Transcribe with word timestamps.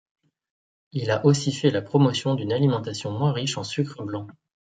Il 0.93 1.11
a 1.11 1.23
aussi 1.27 1.51
fait 1.51 1.69
la 1.69 1.83
promotion 1.83 2.33
d'une 2.33 2.51
alimentation 2.53 3.11
moins 3.11 3.31
riche 3.31 3.59
en 3.59 3.63
sucre 3.63 4.01
blanc. 4.03 4.25